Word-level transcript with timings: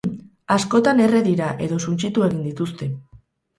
Askotan 0.55 1.01
erre 1.03 1.21
dira, 1.27 1.51
edo 1.67 1.79
suntsitu 1.87 2.27
egin 2.31 2.43
dituzte. 2.49 2.91